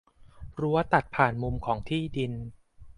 [0.59, 2.33] รั้วตัดผ่านมุมของที่ดิน